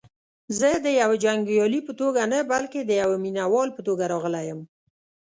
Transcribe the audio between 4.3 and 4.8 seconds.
یم.